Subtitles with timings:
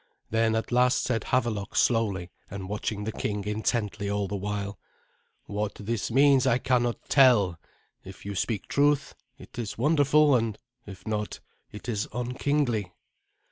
[0.31, 4.79] Then at last said Havelok slowly, and watching the king intently all the while,
[5.45, 7.59] "What this means I cannot tell.
[8.03, 11.39] If you speak truth, it is wonderful; and if not,
[11.71, 12.91] it is unkingly."